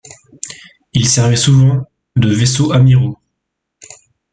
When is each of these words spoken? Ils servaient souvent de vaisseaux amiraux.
Ils 0.93 1.07
servaient 1.07 1.35
souvent 1.35 1.87
de 2.15 2.27
vaisseaux 2.33 2.71
amiraux. 2.71 3.19